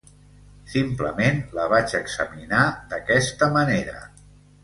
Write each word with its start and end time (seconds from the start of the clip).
Simplement, 0.75 1.35
la 1.57 1.67
vaig 1.73 1.93
examinar 2.01 2.63
d'aquesta 2.93 3.53
manera. 3.59 3.97